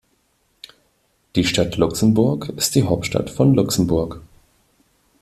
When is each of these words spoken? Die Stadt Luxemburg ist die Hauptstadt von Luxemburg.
Die 1.35 1.43
Stadt 1.45 1.77
Luxemburg 1.77 2.51
ist 2.57 2.73
die 2.73 2.81
Hauptstadt 2.85 3.29
von 3.29 3.53
Luxemburg. 3.53 4.19